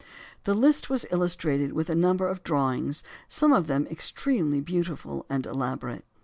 [0.45, 5.45] The list was illustrated with a number of drawings, some of them extremely beautiful and
[5.45, 6.05] elaborate.